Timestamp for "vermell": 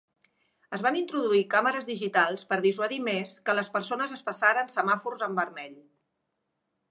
5.41-5.77